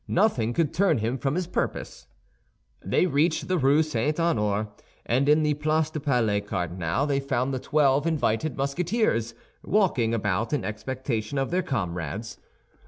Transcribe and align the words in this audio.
Nothing 0.07 0.53
could 0.53 0.73
turn 0.73 0.97
him 0.97 1.19
from 1.19 1.35
his 1.35 1.45
purpose. 1.45 2.07
They 2.83 3.05
reached 3.05 3.47
the 3.47 3.59
Rue 3.59 3.83
St. 3.83 4.17
Honoré, 4.17 4.67
and 5.05 5.29
in 5.29 5.43
the 5.43 5.53
Place 5.53 5.91
du 5.91 5.99
Palais 5.99 6.41
Cardinal 6.41 7.05
they 7.05 7.19
found 7.19 7.53
the 7.53 7.59
twelve 7.59 8.07
invited 8.07 8.57
Musketeers, 8.57 9.35
walking 9.63 10.15
about 10.15 10.53
in 10.53 10.65
expectation 10.65 11.37
of 11.37 11.51
their 11.51 11.61
comrades. 11.61 12.39